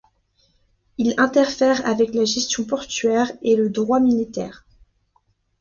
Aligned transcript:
Il 0.97 1.13
interfère 1.19 1.85
avec 1.85 2.15
la 2.15 2.25
gestion 2.25 2.65
portuaire 2.65 3.31
et 3.43 3.55
le 3.55 3.69
droit 3.69 3.99
militaire. 3.99 4.65